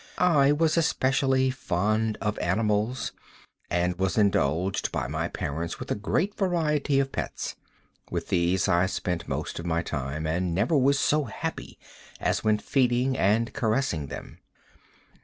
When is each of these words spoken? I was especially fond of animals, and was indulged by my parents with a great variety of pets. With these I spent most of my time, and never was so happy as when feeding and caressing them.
I 0.17 0.51
was 0.51 0.77
especially 0.77 1.51
fond 1.51 2.17
of 2.21 2.39
animals, 2.39 3.11
and 3.69 3.99
was 3.99 4.17
indulged 4.17 4.91
by 4.91 5.07
my 5.07 5.27
parents 5.27 5.79
with 5.79 5.91
a 5.91 5.95
great 5.95 6.33
variety 6.35 6.99
of 6.99 7.11
pets. 7.11 7.55
With 8.09 8.29
these 8.29 8.67
I 8.67 8.87
spent 8.87 9.27
most 9.27 9.59
of 9.59 9.67
my 9.67 9.83
time, 9.83 10.25
and 10.25 10.55
never 10.55 10.75
was 10.75 10.97
so 10.97 11.25
happy 11.25 11.77
as 12.19 12.43
when 12.43 12.57
feeding 12.57 13.15
and 13.15 13.53
caressing 13.53 14.07
them. 14.07 14.39